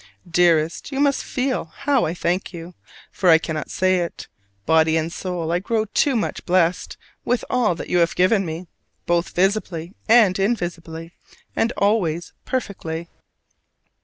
[0.27, 2.73] Dearest, you must feel how I thank you,
[3.11, 4.27] for I cannot say it:
[4.65, 8.65] body and soul I grow too much blessed with all that you have given me,
[9.05, 11.13] both visibly and invisibly,
[11.55, 13.09] and always perfectly.